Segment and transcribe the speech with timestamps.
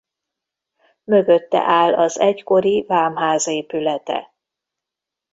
[1.03, 4.33] Mögötte áll az egykori vámház épülete.